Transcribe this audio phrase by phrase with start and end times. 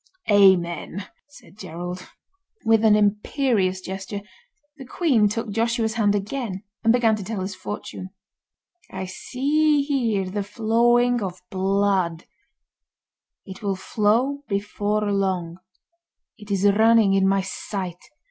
[0.31, 2.09] "Amen!" said Gerald.
[2.65, 4.21] With an imperious gesture
[4.77, 8.09] the Queen took Joshua's hand again, and began to tell his fortune.
[8.89, 12.25] "I see here the flowing of blood;
[13.45, 15.59] it will flow before long;
[16.35, 18.01] it is running in my sight.